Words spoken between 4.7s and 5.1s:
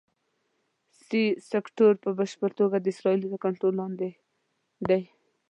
دی.